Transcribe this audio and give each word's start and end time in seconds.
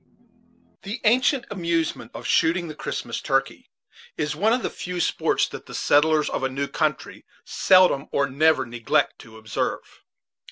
The 0.81 0.99
ancient 1.03 1.45
amusement 1.51 2.09
of 2.15 2.25
shooting 2.25 2.67
the 2.67 2.73
Christmas 2.73 3.21
turkey 3.21 3.69
is 4.17 4.35
one 4.35 4.51
of 4.51 4.63
the 4.63 4.71
few 4.71 4.99
sports 4.99 5.47
that 5.49 5.67
the 5.67 5.75
settlers 5.75 6.27
of 6.27 6.41
a 6.41 6.49
new 6.49 6.67
country 6.67 7.23
seldom 7.45 8.07
or 8.11 8.27
never 8.27 8.65
neglect 8.65 9.19
to 9.19 9.37
observe. 9.37 10.01